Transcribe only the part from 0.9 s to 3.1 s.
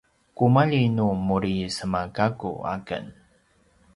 nu muri semagakku aken